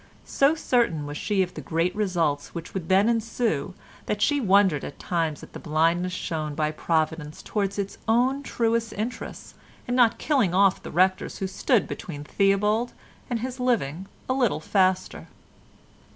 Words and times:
So 0.25 0.55
certain 0.55 1.05
was 1.05 1.15
she 1.15 1.43
of 1.43 1.53
the 1.53 1.61
great 1.61 1.95
results 1.95 2.55
which 2.55 2.73
would 2.73 2.89
then 2.89 3.07
ensue 3.07 3.75
that 4.07 4.19
she 4.19 4.41
wondered 4.41 4.83
at 4.83 4.97
times 4.97 5.43
at 5.43 5.53
the 5.53 5.59
blindness 5.59 6.11
shown 6.11 6.55
by 6.55 6.71
Providence 6.71 7.43
towards 7.43 7.77
its 7.77 7.99
own 8.07 8.41
truest 8.41 8.93
interests 8.93 9.53
in 9.87 9.93
not 9.93 10.17
killing 10.17 10.55
off 10.55 10.81
the 10.81 10.89
rectors 10.89 11.37
who 11.37 11.45
stood 11.45 11.87
between 11.87 12.23
Theobald 12.23 12.93
and 13.29 13.41
his 13.41 13.59
living 13.59 14.07
a 14.27 14.33
little 14.33 14.59
faster. 14.59 15.27